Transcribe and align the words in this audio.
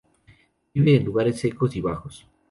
Vive 0.73 0.95
en 0.95 1.05
lugares 1.05 1.39
secos 1.39 1.75
y 1.75 1.81
bajos. 1.81 2.27